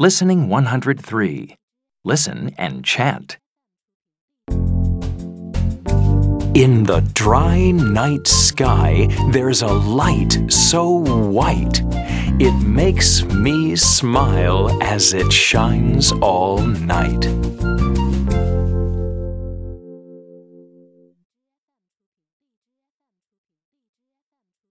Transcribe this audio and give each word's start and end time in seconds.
Listening 0.00 0.48
103. 0.48 1.56
Listen 2.04 2.54
and 2.56 2.84
chant. 2.84 3.36
In 6.54 6.84
the 6.84 7.04
dry 7.14 7.72
night 7.72 8.28
sky, 8.28 9.08
there's 9.32 9.62
a 9.62 9.66
light 9.66 10.38
so 10.52 10.88
white. 10.92 11.82
It 12.38 12.54
makes 12.64 13.24
me 13.24 13.74
smile 13.74 14.70
as 14.84 15.14
it 15.14 15.32
shines 15.32 16.12
all 16.12 16.58
night. 16.58 17.26